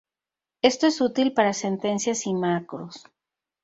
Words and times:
Esto 0.63 0.87
es 0.87 0.99
útil 0.99 1.31
para 1.35 1.53
sentencias 1.53 2.25
y 2.25 2.33
macros. 2.33 3.05